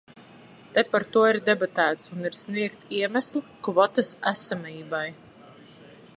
[0.77, 5.05] Te par to ir debatēts un ir sniegti iemesli kvotas esamībai.